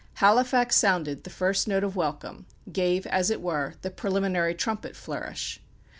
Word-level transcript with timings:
Halifax 0.15 0.77
sounded 0.77 1.23
the 1.25 1.29
first 1.29 1.67
note 1.67 1.83
of 1.83 1.95
welcome, 1.95 2.47
gave, 2.73 3.05
as 3.05 3.29
it 3.29 3.39
were, 3.39 3.75
the 3.83 3.91
preliminary 3.91 4.55
trumpet 4.55 4.95
flourish. 4.95 5.61